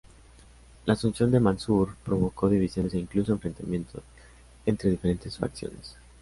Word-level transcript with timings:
La 0.87 0.93
asunción 0.93 1.29
de 1.29 1.39
Mansur 1.39 1.93
provocó 2.03 2.49
divisiones 2.49 2.95
e 2.95 2.97
incluso 2.97 3.33
enfrentamientos 3.33 4.01
entre 4.65 4.89
diferentes 4.89 5.37
facciones. 5.37 5.95